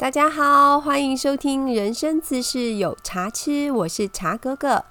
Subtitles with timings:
[0.00, 4.82] 大家好，欢迎收听《人生自是有茶吃》，我是茶哥哥，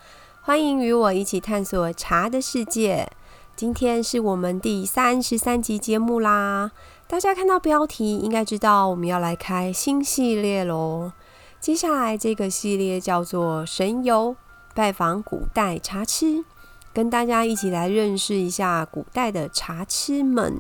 [0.42, 3.10] 欢迎与我一起探索茶的世界。
[3.56, 6.70] 今天是我们第三十三集节目啦，
[7.08, 11.12] 大家看到标题应该知道我们要来开新系列喽。
[11.60, 14.36] 接下来这个系列叫做“神游
[14.76, 16.46] 拜访古代茶痴”，
[16.94, 20.60] 跟大家一起来认识一下古代的茶痴们。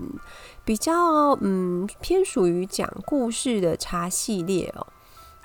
[0.64, 4.86] 比较嗯偏属于讲故事的茶系列哦。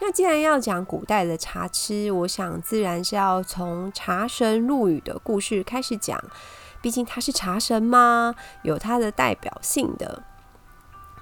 [0.01, 6.23] 那既然要讲古代的茶痴，我想自然是要从茶神陆羽的故事开始讲。
[6.83, 10.23] 毕竟他是茶神嘛，有他的代表性的。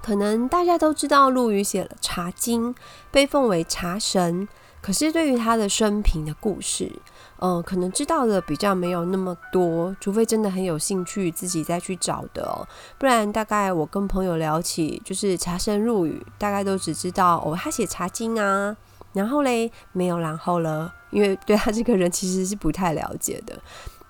[0.03, 2.75] 可能大家都知道陆羽写了《茶经》，
[3.13, 4.49] 被奉为茶神。
[4.83, 6.93] 可是对于他的生平的故事，
[7.39, 12.67] 嗯，可能知道的比较没有那么多，除非真的很有兴趣自己再去找的哦。
[12.99, 18.77] 不然，大概我跟朋友聊起，就是茶神入语，大概都只知道哦，他写《茶经》啊，
[19.13, 23.57] 然后嘞，没有然后了，因为对他这个人其实是不太了解的。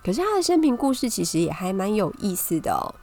[0.03, 2.95] 可是他的生平故事其实也还蛮有意思的哦。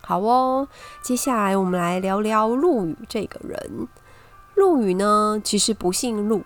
[0.00, 0.68] 好哦，
[1.02, 3.88] 接下来我们来聊聊陆羽这个人。
[4.54, 6.44] 陆羽呢，其实不姓陆。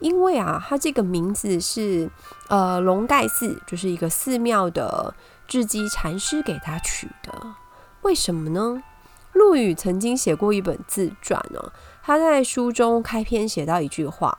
[0.00, 2.10] 因为啊，他这个名字是
[2.48, 5.14] 呃龙盖寺，就是一个寺庙的
[5.46, 7.54] 智积禅师给他取的。
[8.02, 8.82] 为什么呢？
[9.32, 14.36] 陆羽曾经写过一本自传呢，他在书中开篇写到一句话：“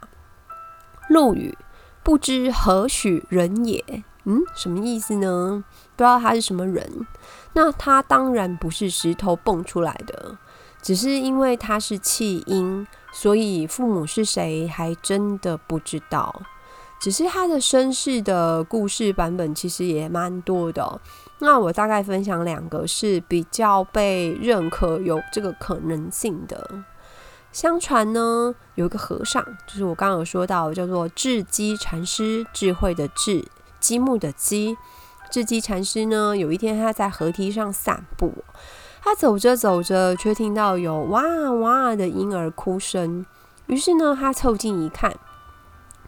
[1.08, 1.58] 陆羽
[2.04, 5.64] 不知何许人也。”嗯，什么意思呢？
[5.96, 7.08] 不知道他是什么人。
[7.54, 10.38] 那他当然不是石头蹦出来的，
[10.82, 12.86] 只是因为他是弃婴。
[13.12, 16.42] 所以父母是谁还真的不知道，
[17.00, 21.02] 只是他的身世的故事版本其实也蛮多的。
[21.40, 26.84] 那我大概分享两个是比较被认可有这个可能性的。
[27.52, 33.44] 相传呢，有一个和尚，就是我刚刚有说到叫做智积禅师，智慧的智，
[33.80, 34.78] 积木的积。
[35.30, 38.34] 智积禅师呢，有一天他在河堤上散步。
[39.04, 43.26] 他走着走着，却听到有哇哇的婴儿哭声。
[43.66, 45.18] 于是呢，他凑近一看，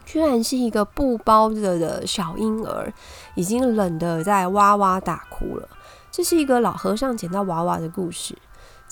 [0.04, 2.92] 居然是一个布包着的小婴儿，
[3.34, 5.68] 已经冷得在哇哇大哭了。
[6.12, 8.38] 这是一个老和尚捡到娃娃的故事。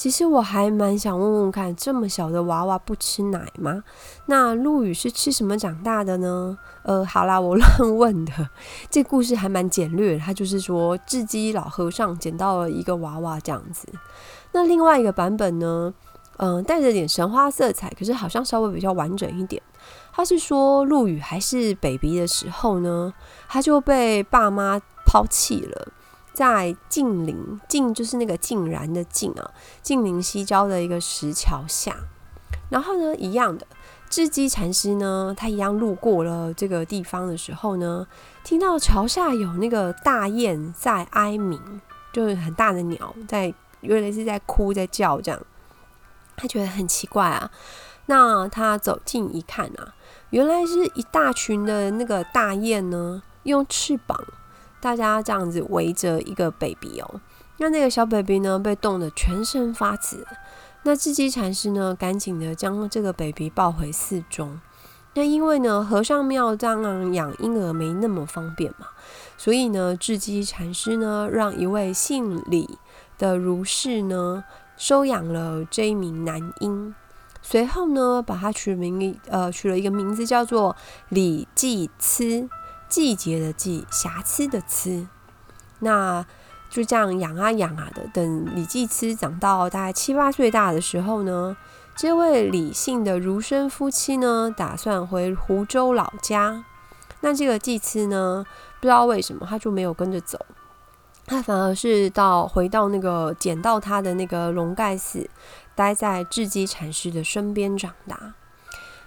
[0.03, 3.85] 其实我还蛮想问问看，这么小的娃娃不吃奶吗？
[4.27, 6.59] 那陆羽是吃什么长大的呢？
[6.83, 8.33] 呃，好啦，我 乱问的。
[8.91, 13.87] 这故事还蛮简略，他就是说，智积老和尚捡到了一个娃娃这样子。
[14.51, 15.95] 那另外一个版本呢，
[16.39, 19.63] 嗯，带着点神话色彩，可是好像稍微比较完整一点。
[20.13, 23.15] 他是说，陆羽还是 baby 的时候呢，
[23.49, 25.87] 他就被爸妈抛弃了。
[26.33, 29.51] 在晋陵，晋就是那个晋然的晋啊，
[29.83, 31.95] 晋陵西郊的一个石桥下，
[32.71, 33.67] 然后呢，一样的
[34.09, 38.07] 智积禅师呢，他一样路过了这个地方的时候呢，
[38.43, 41.61] 听到桥下有那个大雁在哀鸣，
[42.13, 45.41] 就是很大的鸟在，原来是在哭在叫这样，
[46.37, 47.51] 他觉得很奇怪啊，
[48.07, 49.95] 那他走近一看啊，
[50.31, 54.19] 原来是一大群的那个大雁呢，用翅膀。
[54.83, 57.21] 大家这样子围着一个 baby 哦，
[57.59, 60.27] 那那个小 baby 呢被冻得全身发紫，
[60.83, 64.61] 那智积禅师呢赶紧的将这个 baby 抱回寺中。
[65.15, 68.89] 那因为呢和尚庙这样养婴儿没那么方便嘛，
[69.37, 72.79] 所以呢智积禅师呢让一位姓李
[73.19, 74.43] 的儒士呢
[74.77, 76.93] 收养了这一名男婴，
[77.41, 80.75] 随后呢把他取名呃取了一个名字叫做
[81.11, 82.49] 李继慈。
[82.93, 85.09] 季节的季，瑕疵的疵，
[85.79, 86.27] 那
[86.69, 88.07] 就这样养啊养啊的。
[88.13, 91.57] 等李继慈长到大概七八岁大的时候呢，
[91.97, 96.67] 这位李姓的儒生夫妻呢，打算回湖州老家。
[97.23, 98.45] 那这个季慈呢，
[98.79, 100.39] 不知道为什么他就没有跟着走，
[101.25, 105.31] 他反而是到回到那个捡到他的那个龙盖寺，
[105.75, 108.35] 待在智积禅师的身边长大。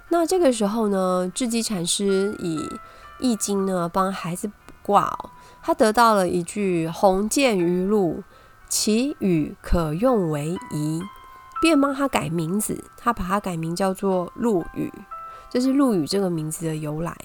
[0.09, 2.67] 那这个时候呢，智积禅师以
[3.19, 5.29] 易经呢，帮孩子卜卦哦，
[5.61, 8.23] 他得到了一句“鸿渐于陆，
[8.69, 11.01] 其羽可用为宜”，
[11.61, 14.91] 便帮他改名字，他把他改名叫做陆羽，
[15.49, 17.15] 这是陆羽这个名字的由来。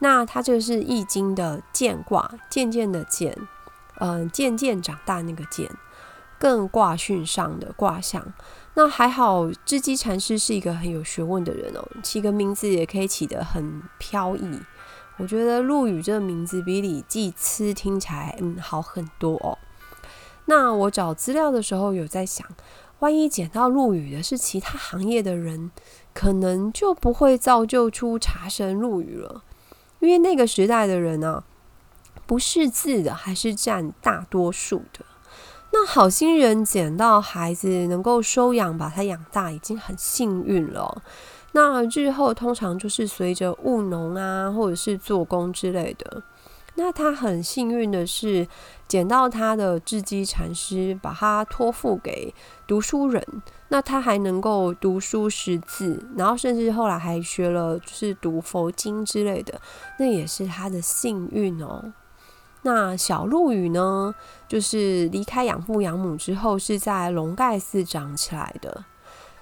[0.00, 3.36] 那他这个是易经的渐卦，渐渐的渐，
[3.98, 5.70] 嗯，渐渐长大那个渐，
[6.38, 8.32] 更卦训上的卦象。
[8.74, 14.60] 那还好，智积禅师是一个很有学问的人哦，起个名字也可以起得很飘逸。
[15.20, 19.58] 我觉得陆羽这个名字比李继慈听起来嗯好很多哦。
[20.46, 22.46] 那我找资料的时候有在想，
[23.00, 25.70] 万一捡到陆羽的是其他行业的人，
[26.14, 29.44] 可能就不会造就出茶神陆羽了。
[29.98, 31.44] 因为那个时代的人呢，
[32.26, 35.04] 不识字的还是占大多数的。
[35.72, 41.02] 那好心人捡到孩子能够收养，把他养大，已经很幸运了。
[41.52, 46.22] 那日后通常就是随着务农啊，或者是做工之类的。
[46.76, 48.46] 那他很幸运的是，
[48.86, 52.32] 捡到他的智基禅师，把他托付给
[52.66, 53.22] 读书人。
[53.68, 59.60] 那他还能够读书识字，然后甚至后来还学了，就是读佛经之类的。
[59.98, 61.92] 那也是他的幸运哦。
[62.62, 64.14] 那小陆羽呢，
[64.48, 68.84] 就是离开养父养母之后，是在龙盖寺长起来的。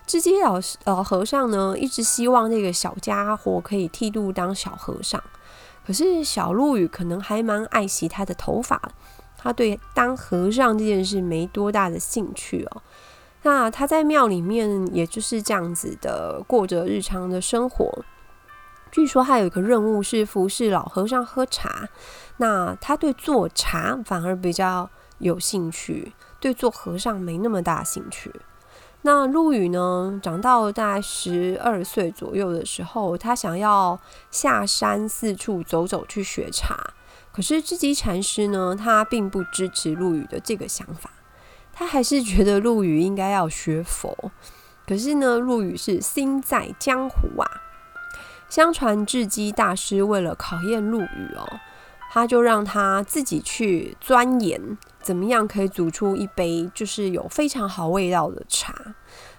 [0.08, 5.22] 智基老师呃和尚呢，一直希望这个小家伙可以剃度当小和尚。
[5.86, 8.80] 可是小陆羽可能还蛮爱惜他的头发，
[9.36, 12.82] 他对当和尚这件事没多大的兴趣哦。
[13.42, 18.02] 那他在庙里面也就是这样子的过着日常的生活。
[18.90, 21.86] 据说他有一个任务是服侍老和尚喝茶，
[22.38, 24.88] 那他对做茶反而比较
[25.18, 28.32] 有兴趣，对做和尚没那么大兴趣。
[29.02, 30.18] 那陆羽呢？
[30.22, 33.98] 长到大概十二岁左右的时候，他想要
[34.30, 36.76] 下山四处走走去学茶。
[37.32, 41.10] 可是智基禅师呢，他并不支持陆羽的这个想法，
[41.72, 44.32] 他还是觉得陆羽应该要学佛。
[44.86, 47.48] 可是呢，陆羽是心在江湖啊。
[48.48, 51.60] 相传智基大师为了考验陆羽哦，
[52.10, 54.78] 他就让他自己去钻研。
[55.00, 58.74] 怎么样可以煮出一杯就是有非常好味道的茶？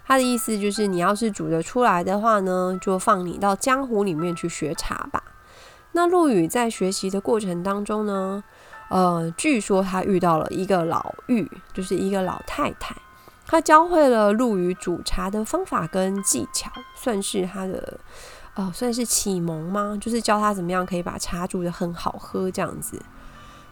[0.06, 5.24] 他的意思就是，你要是煮得出来的话呢，就放你到江湖里面去学茶吧。
[5.92, 8.44] 那陆羽在学习的过程当中呢，
[8.90, 12.96] 呃，据说他遇到了一个老妪，就是一个老太太，
[13.46, 18.00] 她教会了陆羽煮茶的方法跟技巧，算是他的
[18.60, 19.98] 哦，算是启蒙吗？
[20.02, 23.02] 就是教他怎么样可以把茶煮得很好喝这样子。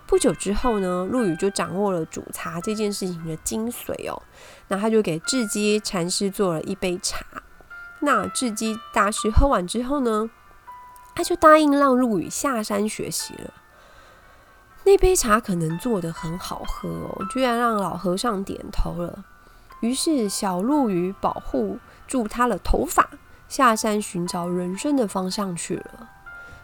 [0.05, 4.21] 不久之后呢，陆羽就掌握了煮茶这件事情的精髓哦。
[4.69, 7.25] 那他就给智基禅师做了一杯茶。
[7.99, 10.29] 那智基大师喝完之后呢，
[11.13, 13.53] 他就答应让陆羽下山学习了。
[14.85, 19.25] 那杯茶可能做的很好喝哦，居然让老和尚点头了。
[19.81, 23.09] 于是小陆羽保护住他的头发，
[23.47, 26.09] 下山寻找人生的方向去了。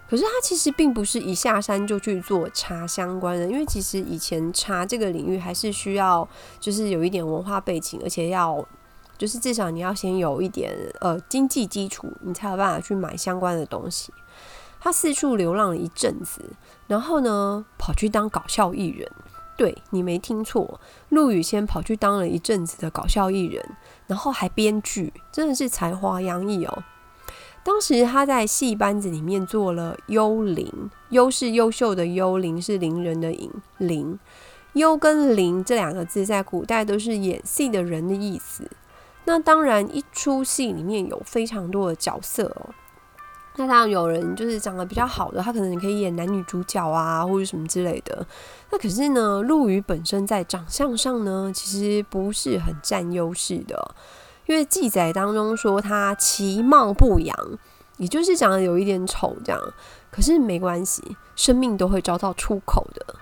[0.08, 6.28] 可是他其实并不是一下山就去做茶相关的，因为其实以前茶这个领域还是需要
[6.60, 8.64] 就是有一点文化背景，而且要
[9.16, 14.12] 就是至少你要先有一点呃经济基础，你才有办法去买相关的东西。
[14.78, 16.50] 他四处流浪了一阵子，
[16.86, 19.10] 然后呢跑去当搞笑艺人。
[19.56, 20.80] 对你没听错，
[21.10, 23.64] 陆羽先跑去当了一阵子的搞笑艺人，
[24.06, 26.84] 然后还编剧，真的是才华洋溢哦。
[27.62, 34.18] 当时他在戏班子里面做了幽灵，优是优秀的幽灵，是伶人的影灵。
[34.74, 38.68] 幽跟灵这两个字在古代都是演戏的人的意思。
[39.24, 42.74] 那当然，一出戏里面有非常多的角色哦。
[43.56, 48.26] 那当然有人就是长得比较好的，他可能你可以演男女主角啊，或者什么之类的。
[48.70, 53.94] 那可是呢，陆羽本身在长相上呢，其实不是很占优势的。
[54.46, 57.36] 因为记载当中说他其貌不扬，
[57.96, 59.60] 也就是长得有一点丑这样。
[60.10, 63.14] 可是没关系，生命都会找到出口的。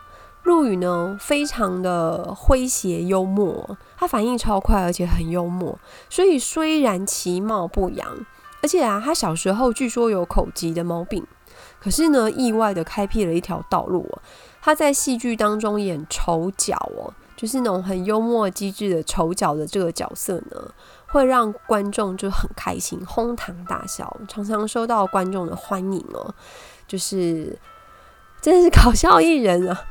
[0.43, 5.79] 陆羽呢，非常的诙谐幽默，他反应超快，而且很幽默。
[6.11, 8.27] 所以虽然其貌不扬，
[8.63, 11.27] 而且啊，他小时候据说有口疾的毛病，
[11.81, 14.09] 可是呢，意外的开辟了一条道路。
[14.63, 20.73] 他在戏剧当中演丑角哦，就是那种很幽默机智的丑角的这个角色呢。
[21.09, 26.35] 会让观众就很开心，哄堂大笑，常常收到观众的欢迎哦。
[26.89, 27.59] 就是
[28.41, 29.85] 真的是搞笑艺人啊。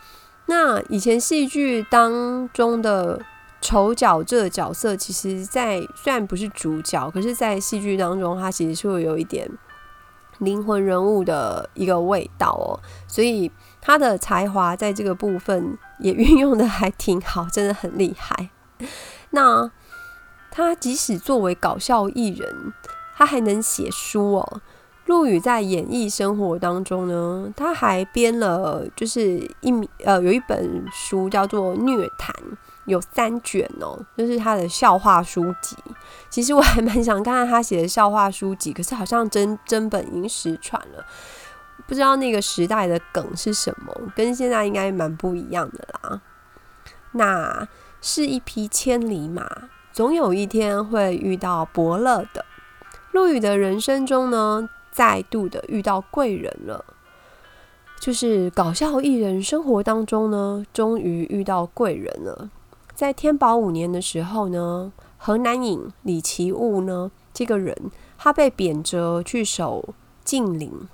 [0.47, 3.21] 那以前戏剧当中的
[3.62, 9.50] 丑角这个角色，其实，在虽然不是主角，可是在戏剧当中，他其实是会有一点
[10.39, 12.80] 灵魂人物的一个味道哦。
[13.08, 18.50] 所以他的才华在这个部分也运用的还挺好，真的很厉害。
[19.30, 19.72] 那。
[20.53, 22.74] 他即使作为搞笑艺人，
[23.15, 24.62] 他还能写书哦。
[25.06, 32.36] 陆羽在演艺生活当中呢，他还编了就是一呃有一本书叫做《虐谈》，
[32.91, 35.75] 有三卷哦，就是他的笑话书籍。
[36.29, 41.05] 其实我还蛮想看看他写的笑话书籍，可是好像真真本已经失传了，
[41.88, 46.21] 不知道那个时代的梗是什么，跟现在应该蛮不一样的啦。
[47.13, 47.67] 那
[48.01, 49.69] 是一匹千里马。
[49.93, 52.45] 总有一天会遇到伯乐的。
[53.12, 56.86] 陆羽的人生中呢，再度的遇到贵人了，
[58.00, 62.50] 就是搞笑艺人生活当中呢，终于遇到贵人了。
[63.01, 67.75] 在天宝五年的时候呢，河南尹李奇物呢，这个人
[68.15, 70.88] 他被贬谪去守晋陵，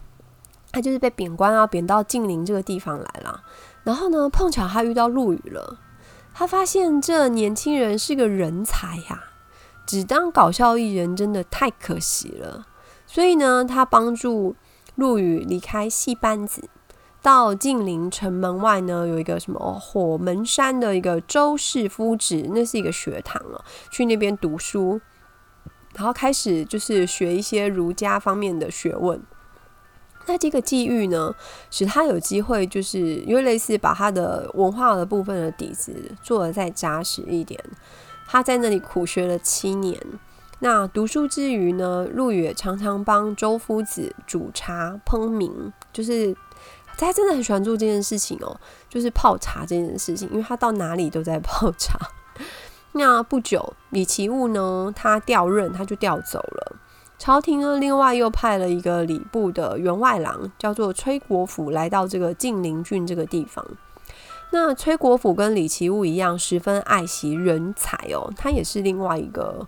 [0.71, 3.43] 他就是被贬官啊，贬到晋陵这个地方来了。
[3.83, 5.79] 然后呢，碰巧他遇到陆羽了，
[6.33, 9.25] 他发现这年轻人是个人才呀。
[9.85, 12.67] 只当搞笑艺人真的太可惜了，
[13.05, 14.55] 所以呢，他帮助
[14.95, 16.69] 陆羽离开戏班子，
[17.21, 25.01] 到晋陵城门外呢有一个什么火门山的一个周氏夫子，那是一个学堂哦，去那边读书，
[25.93, 29.21] 然后开始就是学一些儒家方面的学问。
[30.29, 31.33] 那这个际遇呢，
[31.71, 37.57] 使他有机会，就是因为类似把他的文化的部分的底子做得再扎实一点。
[38.25, 39.97] 他在那里苦学了七年。
[40.59, 46.35] 那读书之余呢，陆羽常常帮周夫子煮茶烹茗，就是
[46.97, 51.97] 他真的很喜欢做这件事情哦，就是泡茶这件事情，因为他到哪里都在泡茶。
[52.93, 56.75] 那不久，李奇物呢，他调任，他就调走了。
[57.19, 63.65] 朝廷呢，另外又派了一个礼部的员外郎，叫做崔国府，来到这个晋陵郡这个地方。
[64.51, 68.31] 那崔国府跟李奇物一样，十分爱惜人才哦。
[68.37, 69.67] 他也是另外一个，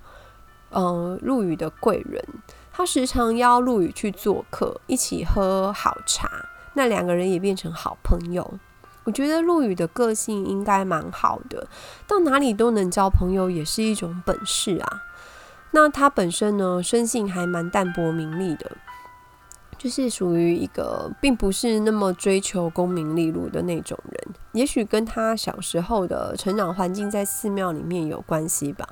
[0.71, 2.23] 嗯，陆羽的贵人。
[2.71, 6.29] 他时常邀陆羽去做客，一起喝好茶。
[6.79, 8.57] 那两个人也变成好朋友。
[9.03, 11.67] 我觉得陆羽的个性应该蛮好的，
[12.07, 15.01] 到哪里都能交朋友，也是一种本事啊。
[15.71, 18.71] 那他本身呢，生性还蛮淡泊名利的。
[19.77, 28.87] 就是属于一个并不是那么追求功名利禄的那种人，也许跟他小时候的成长环境在寺庙里面有关系吧。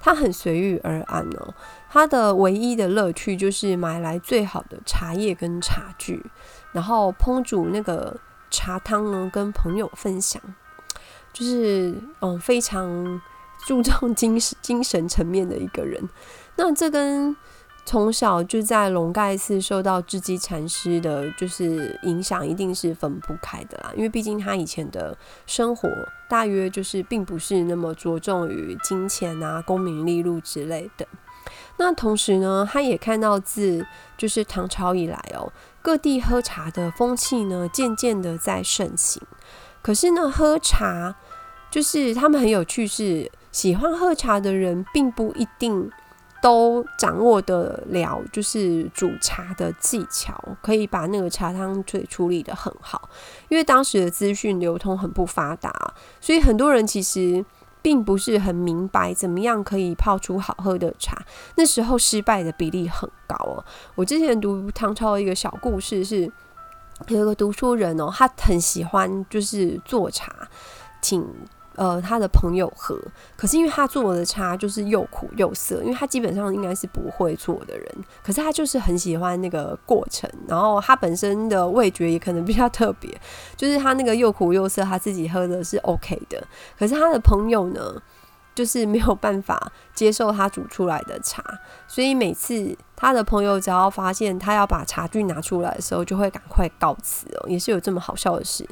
[0.00, 1.54] 他很随遇而安哦，
[1.88, 6.26] 他的唯一的乐趣就是买来最好的茶叶跟茶具，
[6.72, 8.16] 然后烹煮那个
[8.50, 10.42] 茶汤呢，跟朋友分享。
[11.32, 13.18] 就是嗯，非常
[13.66, 16.06] 注重精神精神层面的一个人。
[16.56, 17.34] 那这跟
[17.86, 23.92] 从小就在龙盖寺受到智基禅师的，就是影响，一定是分不开的啦。
[23.96, 25.88] 因为毕竟他以前的生活，
[26.28, 31.08] 大约就是并不是那么着重于金钱啊、功名利禄之类的。
[31.78, 33.84] 那同时呢，他也看到自
[34.18, 35.50] 就是唐朝以来哦，
[35.82, 39.20] 各地喝茶的风气呢，渐渐的在盛行。
[39.82, 41.16] 可是呢，喝茶
[41.70, 45.90] 就是他们很有趣，是喜欢喝茶的人，并不一定。
[46.42, 53.08] 都掌握得了，就是煮茶的技巧，可以把那个茶汤水处理的很好。
[53.48, 57.44] 因为当时的资讯流通很不发达，所以很多人其实
[57.82, 61.20] 并不是很明白怎么样可以泡出好喝的茶。
[61.56, 63.64] 那时候失败的比例很高哦。
[63.94, 66.30] 我之前读唐朝的一个小故事，是
[67.08, 70.48] 有一个读书人哦，他很喜欢就是做茶，
[71.02, 71.26] 请。
[71.76, 72.98] 呃，他的朋友喝，
[73.36, 77.86] 可是因为他做的茶就是又苦又涩，因为他基本上应该是不会做的人，
[78.22, 83.10] 可是他就是很喜欢那个过程，然后他本身的味觉也可能比较特别，
[83.56, 86.46] 就是他那个又苦又涩，他自己喝的是 OK 的，
[86.78, 88.02] 可是他的朋友呢？
[88.54, 91.42] 就是没有办法接受他煮出来的茶，
[91.88, 98.68] 所以每次他的朋友只要发现他要把茶具拿出来的时候，就会赶快告辞哦，也是有这么好笑的事。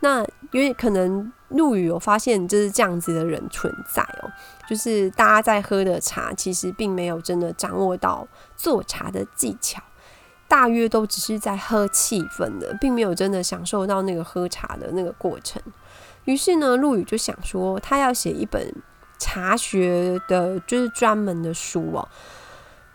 [0.00, 4.30] 那因为可能陆羽有发现就是这样子的人存在哦，
[4.68, 9.82] 就是大家在喝的茶其实并没有真的掌握到做茶的技巧，
[10.46, 15.60] 大约都只是在喝气氛的，并没有真的享受到那个喝茶的那个过程。
[16.26, 18.72] 于是呢，陆羽就想说，他要写一本。
[19.18, 22.08] 茶学的就是专门的书哦，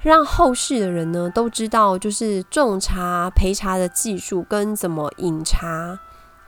[0.02, 6.00] 让后世的人呢都知道，就是种茶、焙茶的技术跟怎么饮茶、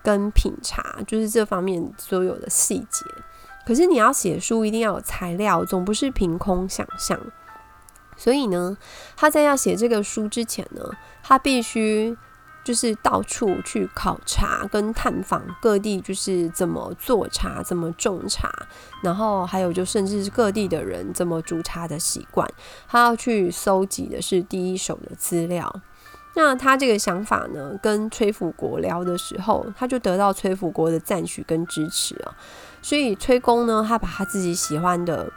[0.03, 3.05] 跟品茶，就是这方面所有的细节。
[3.65, 7.19] 可是你要写书，一定要有材料，总不是凭空想象。
[8.17, 8.77] 所以呢，
[9.15, 10.83] 他在要写这个书之前呢，
[11.23, 12.17] 他必须。
[12.63, 18.51] 就是到处去考察跟探访各地，就是怎么做茶、怎么种茶，
[19.01, 22.47] 然后还有就甚至是各地的人怎么煮茶的习惯，
[22.87, 25.81] 他要去搜集的是第一手的资料。
[26.33, 32.31] 那他这个想法呢，跟崔辅国聊的时候，他就得到崔辅国的赞许跟支持啊。
[32.81, 35.29] 所以崔公呢，他把他自己喜欢的，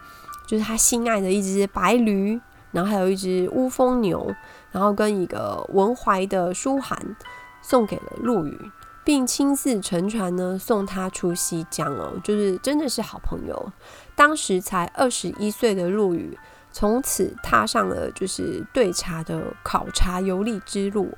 [0.47, 2.41] 就是他心爱的一只白驴，
[2.75, 4.35] 然后还有一只乌风牛。
[4.71, 7.15] 然后跟一个文怀的书函
[7.63, 8.73] 送给了陆羽，
[9.05, 13.73] 并亲自乘船呢送他出西江哦，就是真的是好朋友。
[14.17, 16.37] 当时才二十一岁的陆羽，
[16.73, 21.09] 从此踏上了就是对茶的考察游历之路。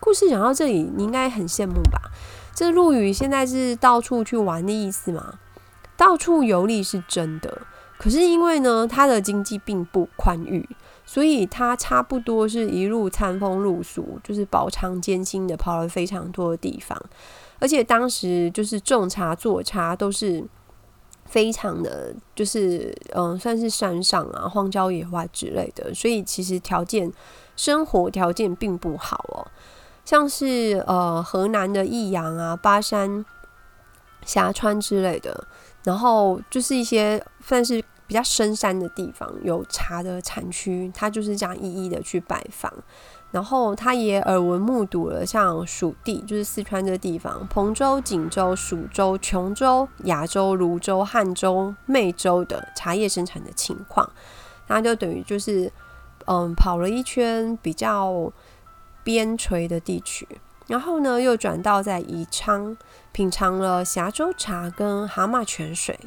[0.00, 2.10] 故事讲到这里，你应该很羡慕吧？
[2.52, 5.34] 这陆羽现在是到处去玩的意思吗？
[5.96, 7.62] 到处游历是真的，
[7.98, 10.68] 可是因为呢，他的经济并不宽裕，
[11.06, 17.00] 所以他差不多是一路餐风露宿，就是饱尝艰辛的跑了非常多的地方。
[17.60, 20.44] 而且当时就是种茶做茶都是
[21.24, 27.10] 非常的，就是嗯，算是山上啊、荒郊野外之类的，所以其实条件
[27.56, 29.46] 生活条件并不好哦。
[30.04, 33.24] 像是呃河南的益阳啊、巴山、
[34.24, 35.46] 峡川之类的。
[35.84, 42.72] 然后就是一些算是比较深山的地方，有茶的产区，他就是这样一一的去拜访。
[43.32, 54.08] 然后他也耳闻目睹了像蜀地，就是四川这地方，彭州、锦州、蜀州、琼州、雅州、泸州、汉州、梅州的茶叶生产的情况。
[54.68, 55.70] 他就等于就是
[56.26, 58.32] 嗯跑了一圈比较
[59.04, 60.26] 边陲的地区。
[60.68, 62.76] 然后呢，又转到在宜昌
[63.12, 65.98] 品尝了峡州茶跟蛤蟆泉水。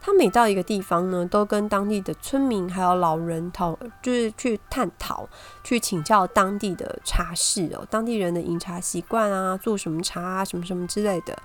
[0.00, 5.28] 他每到一个地方呢，都跟当地的村民还有老人讨，就是去探讨、
[5.62, 11.36] 去请教当地的茶事哦，当地人的饮茶习惯啊，做什么茶啊，什么什么之类的。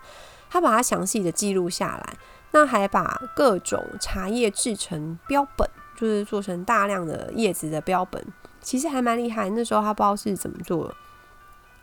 [0.50, 2.18] 他把它详细的记录下来，
[2.52, 8.26] 那还把各种茶叶制成标本，就是做成大量的叶子的标本，
[8.62, 9.50] 其实还蛮厉害。
[9.50, 10.96] 那时候他不知道是怎么做的。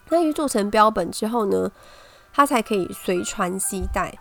[0.08, 1.70] 那于做成标本之后呢，
[2.32, 4.18] 他才可以随传携带，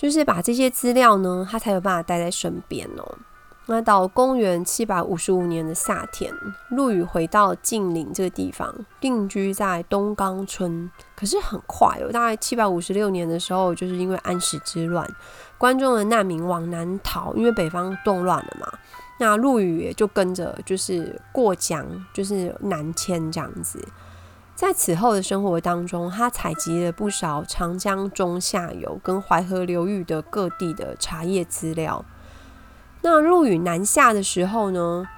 [0.00, 3.18] 就是把这些资料呢，他才有办法带在身边哦。
[3.66, 6.32] 那到公元七百五十五年的夏天，
[6.70, 10.90] 陆羽回到晋陵这个地方，定居在东冈村。
[11.14, 15.06] 可是很快哦，大概七百五十六年的时候，就是因为安史之乱，
[15.58, 18.66] 关中的难民往南逃，因为北方动乱了嘛。
[19.18, 23.86] 那陆羽也就跟着，就是过江，就是南迁这样子。
[24.60, 32.04] 在此后的生活当中，他采集了不少长江中下游跟淮河流域的各地的茶叶资料。
[33.00, 35.08] 那陆羽南下的时候呢，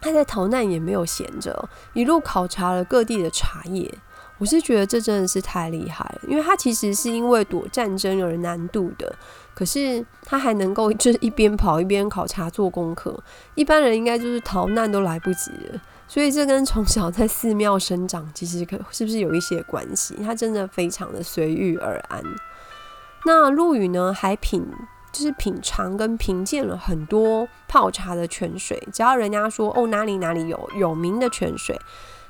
[0.00, 3.92] 他在逃难也没有闲着，一路考察了各地的茶叶。
[4.38, 9.12] 我是觉得这真的是太厉害了，因为他其实是因为躲战争而难度的，
[9.56, 13.20] 可是他还能够 就是一边跑一边考察做功课。
[13.56, 15.80] 一般人应该就是逃难都来不及了。
[16.12, 20.14] 所以这跟从小在寺庙生长，其实可是不是有一些关系？
[20.16, 22.22] 他真的非常的随遇而安。
[23.24, 24.62] 那陆羽呢，还品
[25.10, 31.80] 就是品尝跟品鉴了很多泡茶的泉水，只要人家说哦哪里哪里有有名的泉水，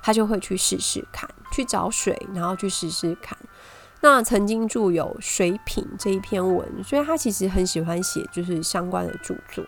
[0.01, 3.37] 他就会去试试看，去找水，然后去试试看。
[4.03, 9.65] 那曾经著有《水品》这一篇文，所以他其实很喜欢写就是相关的著作。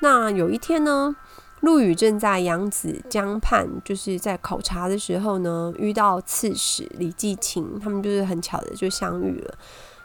[0.00, 1.14] 那有一天呢？
[1.60, 9.54] 陆羽正在扬子江畔，就是在考察的时候呢，遇到刺史李继清，他们就是很巧的就相遇了。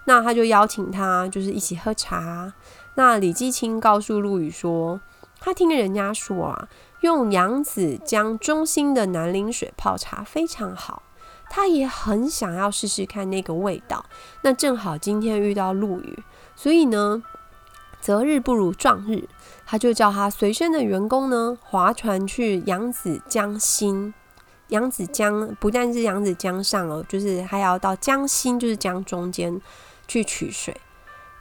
[0.06, 2.54] 那他就邀请他，就是一起喝茶。
[2.96, 5.00] 那李继清告诉陆羽说，
[5.40, 6.68] 他听人家说啊，
[7.02, 11.04] 用扬子江中心的南陵水泡茶非常好，
[11.50, 14.06] 他也很想要试试看那个味道。
[14.42, 16.24] 那正好今天遇到陆羽，
[16.56, 17.24] 所以呢，
[18.04, 19.30] 择日不如撞日。
[19.66, 24.14] 他就叫他随身的员工呢，划船去扬子江心。
[24.68, 29.62] 扬子江不但是扬子江上哦，就是还要到江心，就是江中间
[30.06, 30.76] 去取水。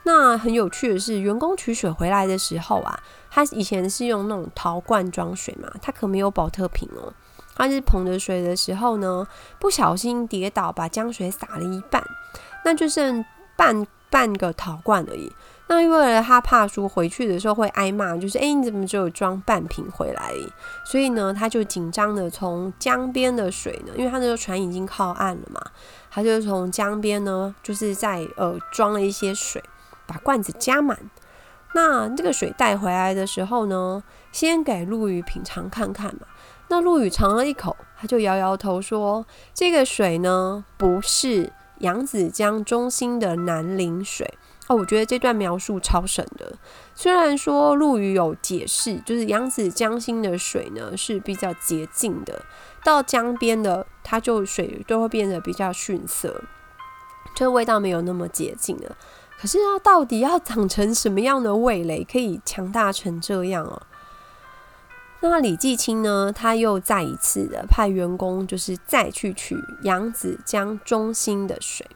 [0.03, 2.97] 那很有趣的是，员工取水回来的时候啊，
[3.29, 7.13] 他以前是用那种陶罐装水嘛，他可没有保特瓶哦。
[7.55, 9.27] 他是捧着水的时候呢，
[9.59, 12.03] 不小心跌倒，把江水洒了一半，
[12.65, 13.23] 那就剩
[13.55, 15.33] 半半个陶罐而已。
[15.65, 20.31] 那因为他怕说回去的时候会挨骂，就是哎你怎么只有装半瓶回来？
[20.85, 25.59] 所以呢，他就紧张的从江边的水呢，因为他那个船已经靠岸了嘛，
[26.11, 29.63] 他就从江边呢，就是在呃装了一些水，
[30.05, 30.99] 把罐子加满。
[31.73, 36.27] 那这个水带回来的时候呢，先给陆羽品尝看看嘛。
[36.67, 41.51] 那陆羽尝了一口，他就摇摇头说：“这个水呢，不是
[41.83, 44.33] 扬子江中心的南陵水。”
[44.67, 46.57] 哦，我觉得这段描述超神的。
[46.95, 52.45] 虽然说陆羽有解释，就是扬子江心的水呢是比较洁净的，
[52.81, 56.45] 到江边的它就水都会变得比较逊色，
[57.35, 58.95] 这味道没有那么洁净了。
[59.37, 63.81] 可是它到底要长成什么样的味蕾，可以强大成这样哦？
[65.29, 71.87] 那李继清呢，他又再一次的派员工，就是再去取扬子江中心的水。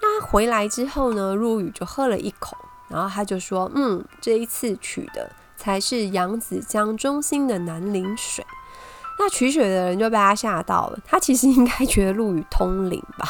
[0.00, 2.56] 那回来之后呢，陆羽就喝了一口，
[2.88, 8.44] 然后他就说：“嗯，这一次取的才是扬子江中心的南陵水。
[9.20, 13.28] 那取水的人就被他吓到了，他其实应该觉得陆羽通灵吧，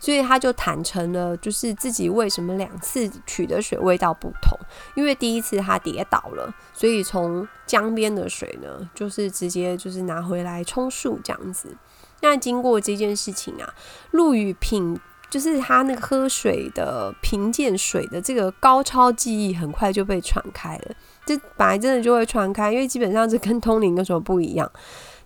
[0.00, 4.58] 所以他就坦诚了，就是自己为什么两次取的水味道不同，
[4.94, 11.76] 因为第一次他跌倒了，所以从江边的水呢，就是直接就是拿回来充数这样子。
[12.22, 13.74] 那经过这件事情啊，
[14.12, 20.94] 陆羽品就是他那个喝水的品鉴水的这个高超技艺，很快就被传开了。
[21.26, 24.70] 这本来真的就会传开，因为基本上是跟通灵有什么不一样。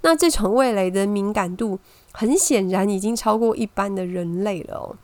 [0.02, 1.78] 那这种味蕾的敏感度，
[2.12, 4.96] 很显然已经超过一般的人类了。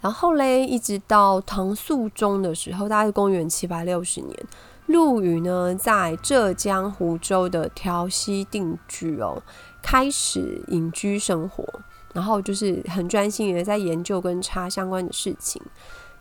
[0.00, 4.46] 然后嘞，一直到唐肃宗的时候，大概公元七百六十年，
[4.86, 9.42] 陆羽呢在浙江湖州的调溪定居哦，
[9.82, 11.64] 开始隐居生活，
[12.12, 15.60] 然后就是很专心的在研究跟茶相关的事情。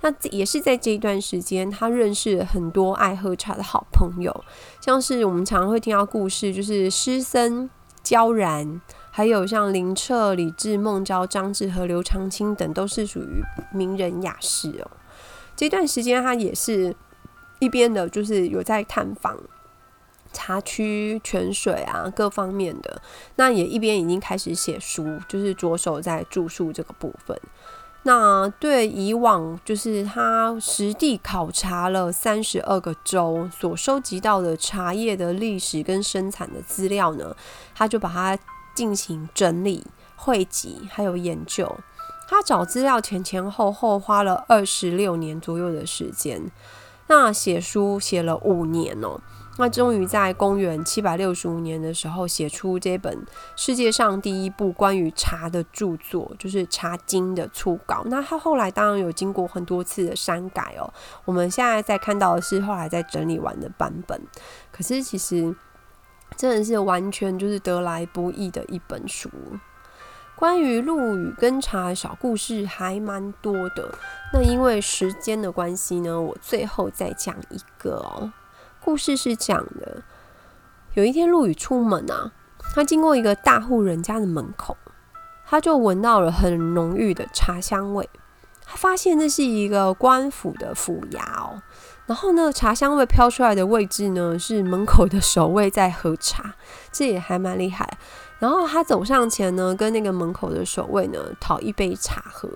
[0.01, 4.43] 那也是在这一段时间，他认识了很多爱喝茶的好朋友，
[4.79, 7.69] 像是我们常常会听到故事，就是诗僧
[8.03, 13.41] 焦然，还有像林澈、李治、孟郊、张志和刘长卿等，都是属于
[13.73, 14.91] 名人雅士哦。
[15.55, 16.95] 这段时间，他也是
[17.59, 19.39] 一边的，就是有在探访
[20.31, 23.01] 茶区、泉水啊各方面的，
[23.37, 27.39] 那也一边已经开始写书，就是着手在著述这个部分。
[28.07, 37.35] 那对以往就是他实地考察了三十二个州所收集到的茶叶的历史跟生产的资料呢，
[37.73, 38.37] 他就把它
[38.75, 41.75] 进行整理、汇集，还有研究。
[42.29, 46.51] 他找资料前前后后花了二十六年左右的时间，
[47.07, 49.19] 那写书写了五年哦。
[49.57, 58.03] 那终于在公元七百六十五年的时候，写出这本世界上第一部关于茶的著作，就是《茶经》的初稿。
[58.07, 60.93] 那他后来当然有经过很多次的删改哦。
[61.23, 64.21] 我们现在在看到的是后来在整理完的版本。
[64.71, 65.55] 可是其实
[66.35, 69.29] 真的是完全就是得来不易的一本书。
[70.35, 73.97] 关于陆羽跟茶的小故事还蛮多的。
[74.33, 78.33] 那因为时间的关系呢，我最后再讲一个哦。
[78.85, 80.03] 故事是讲的，
[80.93, 82.31] 有一天陆羽出门啊，
[82.75, 84.77] 他经过一个大户人家的门口，
[85.43, 88.07] 他就闻到了很浓郁的茶香味。
[88.63, 91.63] 他发现那是一个官府的府衙哦，
[92.05, 96.53] 然后呢，茶香味飘出来的位置呢，是门口的守卫在喝茶，
[96.91, 97.97] 这也还蛮厉害。
[98.37, 102.47] 然后他走上前呢，跟那个门口的守卫呢讨一杯茶喝。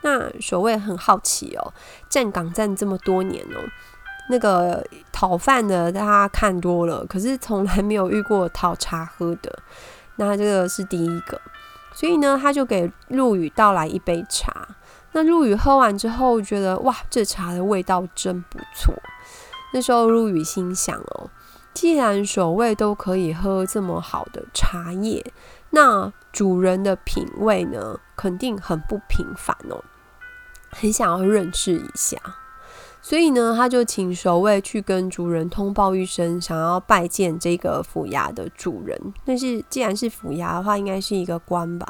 [0.00, 1.74] 那守卫很好奇哦，
[2.08, 3.60] 站岗站这么多年哦。
[4.30, 9.58] 那个讨饭的，他看多了，可是从来没有遇过讨茶喝的，
[10.16, 11.38] 那这个是第一个，
[11.92, 14.68] 所以呢，他就给陆羽倒来一杯茶。
[15.12, 18.94] 那陆羽喝完之后，觉得哇，这茶的味道真不错。
[19.72, 21.28] 那时候陆羽心想哦，
[21.74, 25.24] 既然守卫都可以喝这么好的茶叶，
[25.70, 29.82] 那主人的品味呢，肯定很不平凡哦，
[30.70, 32.16] 很想要认识一下。
[33.02, 38.98] 所以呢，他就请守卫去跟主人通报一声，想要拜见这个府衙的主人。
[39.24, 41.86] 但是既然是府衙的话，应该是一个官吧？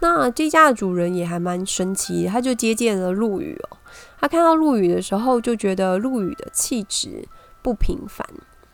[0.00, 3.78] 那这家的主人也还蛮神奇，他就接见了陆羽哦。
[4.20, 7.26] 他看到陆羽的时候，就觉得陆羽的气质
[7.62, 8.26] 不平凡，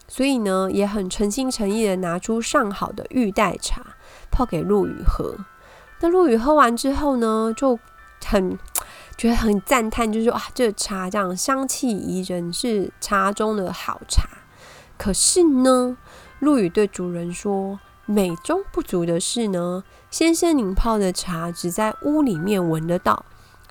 [0.08, 3.94] 所以呢，也很诚心诚意的拿出上好的玉带茶
[4.32, 5.36] 泡给陆羽喝。
[6.00, 7.78] 那陆羽喝完之后呢，就
[8.26, 8.58] 很。
[9.16, 14.28] 觉得很赞叹，就是说啊，这茶这样香气宜人，是茶中的好茶。
[14.98, 15.96] 可是呢，
[16.40, 23.24] 陆羽对主人说，美中不足的是呢，先生您泡的茶只在屋里面闻得到，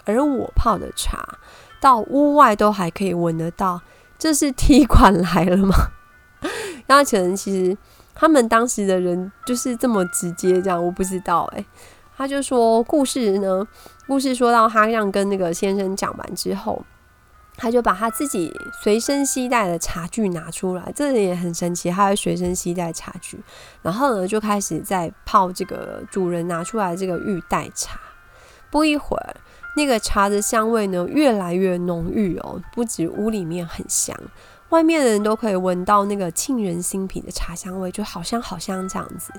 [0.05, 1.37] 而我泡的茶
[1.79, 3.81] 到屋外都还可以闻得到，
[4.17, 5.75] 这是踢馆来了吗？
[6.87, 7.77] 然后可能其实
[8.13, 11.65] 他们当时的人就是这么直接，这样我不知道诶。
[12.17, 13.65] 他就说故事呢，
[14.11, 16.83] 故事说到他这样跟那个先生讲完之后，
[17.55, 23.39] 他就把他自己随身携带的茶具拿出来，这也很神奇，他会随身携带茶具，
[23.81, 28.01] 然后呢就开始在泡这个主人拿出来这个玉带茶。
[28.69, 29.33] 不一会儿，
[29.77, 34.13] 那个茶的香味呢越来越浓郁哦，不止屋里面很香，
[34.71, 39.31] 外面的人都可以闻到那个沁人心脾的茶香味，就好香好香这样子。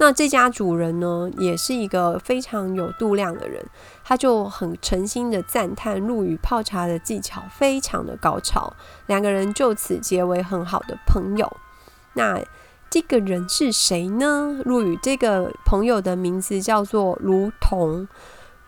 [0.00, 3.64] 那这家主人呢，也是一个非常有度量的人，
[4.04, 8.72] 他就很诚心的赞叹陆羽泡茶的技巧非常的高超，
[9.06, 11.56] 两个人就此结为很好的朋友。
[12.14, 12.40] 那
[12.88, 14.62] 这个人是谁呢？
[14.64, 18.08] 陆羽这个朋友的名字叫做卢同。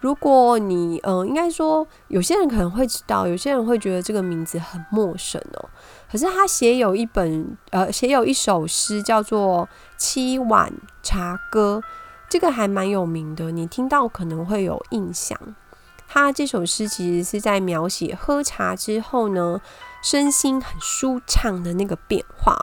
[0.01, 5.69] 如果你嗯，应该说有些人可能会知道，有些人会觉得这个名字很陌生哦。
[6.11, 11.81] 可是他写有一本呃，写有一首诗叫做《七碗茶歌》，
[12.29, 15.39] 这个还蛮有名的，你听到可能会有印象。
[16.09, 19.61] 他这首诗其实是在描写喝茶之后呢，
[20.03, 22.59] 身心很舒畅的那个变化。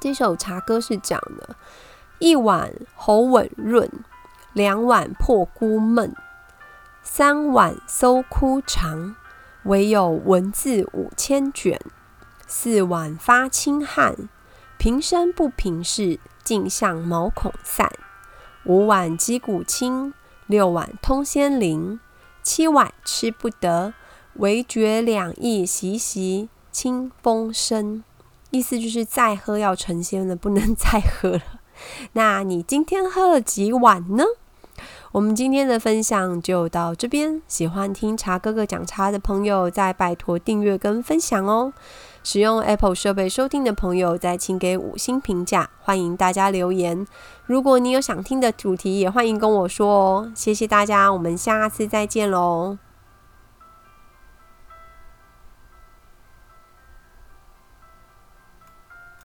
[0.00, 1.54] 这首茶歌是讲的：
[2.18, 3.90] 一碗喉吻润，
[4.54, 6.16] 两碗破孤闷，
[7.02, 9.14] 三碗搜枯肠，
[9.64, 11.78] 唯有文字五千卷。
[12.54, 14.28] 四碗发清汗，
[14.76, 17.90] 平生不平事，尽向毛孔散。
[18.66, 20.12] 五碗击鼓清，
[20.46, 21.98] 六碗通仙灵，
[22.42, 23.94] 七碗吃不得，
[24.34, 28.04] 唯觉两翼习习清风生。
[28.50, 31.42] 意思就是再喝要成仙了，不能 再喝了。
[32.12, 34.24] 那你今天喝了几碗呢？
[35.12, 37.40] 我们今天的分享就到这边。
[37.48, 41.72] 喜欢听茶哥哥讲茶的朋友，再拜托订阅跟分享哦。
[42.22, 45.68] 使用 Apple 设备收听的朋友，再请给五星评价。
[45.80, 47.06] 欢迎大家留言。
[47.46, 50.32] 如果你有想听的主题，也欢迎跟我说哦。
[50.34, 52.78] 谢谢大家，我们下次再见喽。